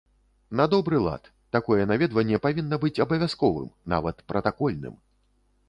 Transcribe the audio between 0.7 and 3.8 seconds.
добры лад, такое наведванне павінна быць абавязковым,